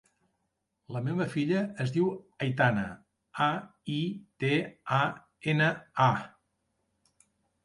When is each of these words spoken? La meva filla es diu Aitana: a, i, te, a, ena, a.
La 0.93 1.01
meva 1.07 1.25
filla 1.33 1.59
es 1.85 1.93
diu 1.97 2.07
Aitana: 2.45 2.85
a, 3.49 3.51
i, 3.97 3.99
te, 4.45 4.51
a, 4.99 5.03
ena, 5.55 5.69
a. 6.09 7.31